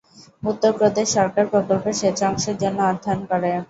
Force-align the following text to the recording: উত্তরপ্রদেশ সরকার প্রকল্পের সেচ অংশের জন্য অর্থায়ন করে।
উত্তরপ্রদেশ 0.43 1.07
সরকার 1.17 1.45
প্রকল্পের 1.53 1.95
সেচ 2.01 2.17
অংশের 2.29 2.55
জন্য 2.61 2.79
অর্থায়ন 2.83 3.21
করে। 3.31 3.49